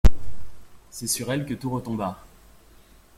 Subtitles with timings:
[0.89, 2.23] C'est sur elle que tout retomba.